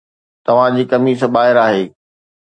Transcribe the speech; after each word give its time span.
توهان 0.45 0.71
جي 0.77 0.83
قميص 0.93 1.21
ٻاهر 1.35 1.57
آهي 1.65 1.83